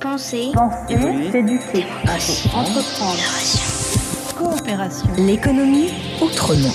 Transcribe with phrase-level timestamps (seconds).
[0.00, 0.96] Penser, Penser,
[1.32, 1.84] s'éduquer,
[2.54, 3.18] entreprendre,
[4.36, 5.08] coopération.
[5.18, 5.88] L'économie
[6.20, 6.68] autrement.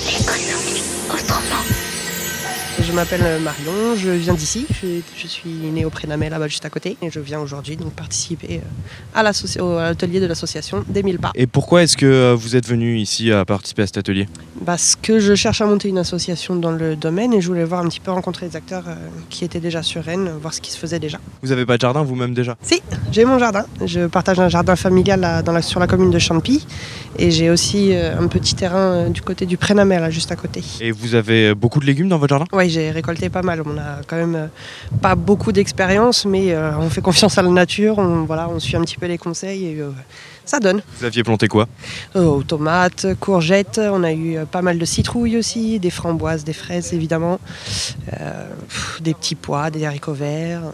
[1.09, 1.63] autrement.
[2.81, 6.69] Je m'appelle Marion, je viens d'ici, je, je suis née au Prénamé là-bas juste à
[6.69, 11.31] côté et je viens aujourd'hui donc participer euh, à l'atelier de l'association des 1000 pas.
[11.35, 14.27] Et pourquoi est-ce que euh, vous êtes venu ici à participer à cet atelier?
[14.65, 17.81] Parce que je cherche à monter une association dans le domaine et je voulais voir
[17.81, 18.95] un petit peu rencontrer les acteurs euh,
[19.29, 21.19] qui étaient déjà sur Rennes, voir ce qui se faisait déjà.
[21.41, 22.55] Vous avez pas de jardin vous-même déjà?
[22.61, 22.81] Si,
[23.11, 23.65] j'ai mon jardin.
[23.85, 26.65] Je partage un jardin familial là, dans la- sur la commune de Champy
[27.19, 30.35] et j'ai aussi euh, un petit terrain euh, du côté du Prénamé là juste à
[30.35, 30.63] côté.
[30.79, 32.45] Et vous avez beaucoup de légumes dans votre jardin?
[32.53, 33.61] Oui, j'ai récolté pas mal.
[33.65, 34.49] On a quand même
[35.01, 37.97] pas beaucoup d'expérience, mais euh, on fait confiance à la nature.
[37.97, 39.89] On, voilà, on suit un petit peu les conseils et euh,
[40.45, 40.81] ça donne.
[40.99, 41.67] Vous aviez planté quoi?
[42.15, 46.93] Euh, tomates, courgettes, on a eu pas mal de citrouilles aussi, des framboises, des fraises
[46.93, 47.39] évidemment,
[48.21, 48.47] euh,
[49.01, 50.71] des petits pois, des haricots verts, euh,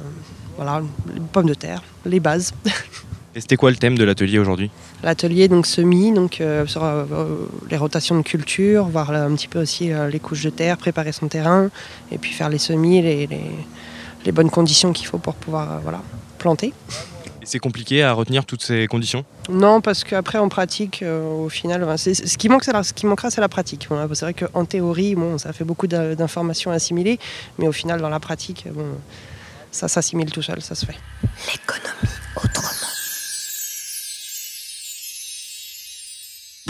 [0.58, 0.82] voilà,
[1.14, 2.54] les pommes de terre, les bases.
[3.36, 4.70] Et c'était quoi le thème de l'atelier aujourd'hui?
[5.02, 7.06] L'atelier donc semis, donc euh, sur euh,
[7.72, 10.76] les rotations de culture, voir là, un petit peu aussi euh, les couches de terre,
[10.76, 11.70] préparer son terrain,
[12.12, 13.52] et puis faire les semis, les, les,
[14.26, 16.02] les bonnes conditions qu'il faut pour pouvoir voilà,
[16.38, 16.74] planter.
[17.52, 21.84] C'est compliqué à retenir toutes ces conditions Non, parce qu'après en pratique, euh, au final,
[21.84, 23.88] ben, c'est- ce qui manque, c'est la- ce qui manquera, c'est la pratique.
[23.90, 27.18] Voilà, c'est vrai qu'en théorie, bon, ça fait beaucoup d'in- d'informations à assimiler,
[27.58, 28.86] mais au final, dans la pratique, bon,
[29.72, 30.98] ça s'assimile tout seul, ça se fait.
[31.52, 32.09] L'économie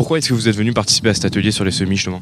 [0.10, 2.20] Pourquoi est-ce que vous êtes venu participer à cet atelier sur les semis justement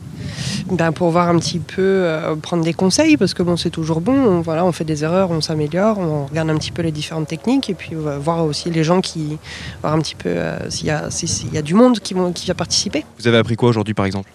[0.69, 4.02] Ben, pour voir un petit peu, euh, prendre des conseils, parce que bon, c'est toujours
[4.02, 4.11] bon.
[4.11, 7.29] On, voilà, on fait des erreurs, on s'améliore, on regarde un petit peu les différentes
[7.29, 9.38] techniques, et puis on va voir aussi les gens qui,
[9.81, 12.33] voir un petit peu euh, s'il y, a- si- y a du monde qui, vont,
[12.33, 13.05] qui va participer.
[13.19, 14.29] Vous avez appris quoi aujourd'hui par exemple?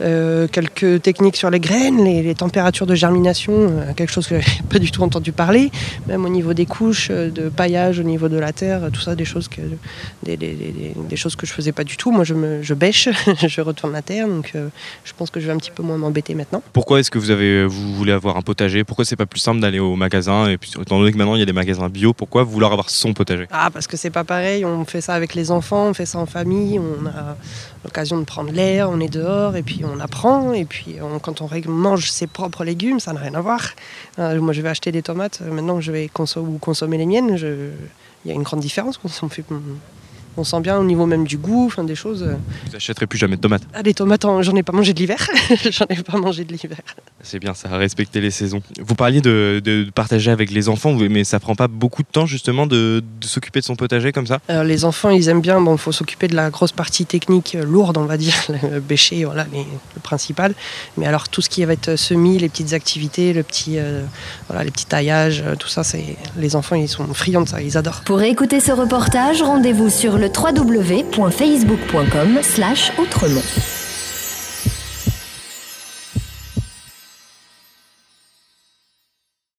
[0.00, 4.40] Euh, quelques techniques sur les graines, les, les températures de germination, euh, quelque chose que
[4.40, 5.70] j'ai pas du tout entendu parler,
[6.08, 9.14] même au niveau des couches, euh, de paillage, au niveau de la terre, tout ça,
[9.14, 9.60] des choses que,
[10.24, 12.10] des, des- des- des choses que je faisais pas du tout.
[12.10, 13.08] Moi, je, me, je bêche,
[13.46, 14.66] je retourne la terre, donc euh,
[15.04, 16.60] je pense que je vais un petit peu moins m'embêter maintenant.
[16.72, 18.82] Pourquoi est-ce que vous, avez, vous voulez avoir un potager?
[18.82, 20.48] Pourquoi c'est pas plus simple d'aller au magasin?
[20.48, 22.90] Et puis étant donné que maintenant il y a des magasins bio, pourquoi vouloir avoir
[22.90, 23.46] son potager?
[23.52, 26.18] Ah, parce que c'est pas pareil, on fait ça avec les enfants, on fait ça
[26.18, 27.36] en famille, on a
[27.84, 30.52] l'occasion de prendre l'air, on est dehors et puis on apprend.
[30.52, 33.62] Et puis quand on mange ses propres légumes, ça n'a rien à voir.
[34.18, 37.36] Euh, moi je vais acheter des tomates, maintenant je vais consommer les miennes,
[38.24, 38.98] il y a une grande différence.
[39.28, 39.44] Fait-
[40.36, 42.22] on sent bien au niveau même du goût, enfin des choses.
[42.22, 42.34] euh.
[42.70, 44.98] Vous achèterez plus jamais de tomates Ah, les tomates, en- j'en ai pas mangé de
[44.98, 45.18] l'hiver,
[45.70, 46.78] j'en ai pas mangé de l'hiver.
[47.22, 48.60] C'est bien ça, respecter les saisons.
[48.80, 52.26] Vous parliez de, de partager avec les enfants, mais ça prend pas beaucoup de temps
[52.26, 54.40] justement de, de s'occuper de son potager comme ça?
[54.50, 55.60] Euh, les enfants, ils aiment bien.
[55.60, 58.34] Bon, il faut s'occuper de la grosse partie technique euh, lourde, on va dire,
[58.72, 59.58] le bêcher, voilà, les-
[59.94, 60.54] le principal.
[60.98, 64.02] Mais alors tout ce qui va être semis, les petites activités, le petit, euh,
[64.48, 67.62] voilà, les petits taillages, euh, tout ça, c'est les enfants, ils sont friands de ça,
[67.62, 68.02] ils adorent.
[68.04, 73.83] Pour écouter ce reportage, rendez-vous sur le www.facebook.com slash autrement.